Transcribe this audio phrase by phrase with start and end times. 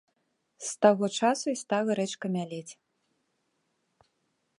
[0.67, 2.73] З таго часу і стала рэчка мялець.